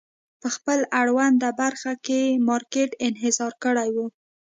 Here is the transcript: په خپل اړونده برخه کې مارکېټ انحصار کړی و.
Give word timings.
په 0.41 0.47
خپل 0.55 0.79
اړونده 1.01 1.49
برخه 1.61 1.91
کې 2.05 2.21
مارکېټ 2.47 2.89
انحصار 3.07 3.53
کړی 3.63 3.89
و. 3.95 3.97